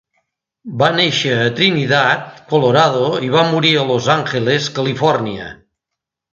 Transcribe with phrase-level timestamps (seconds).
[0.81, 5.55] Va néixer a Trinidad, Colorado i va morir a Los Angeles, Califòrnia.